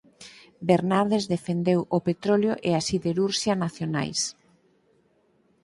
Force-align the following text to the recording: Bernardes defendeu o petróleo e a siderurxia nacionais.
Bernardes 0.69 1.23
defendeu 1.35 1.79
o 1.97 1.99
petróleo 2.07 2.53
e 2.69 2.71
a 2.79 2.81
siderurxia 2.89 3.55
nacionais. 3.63 4.19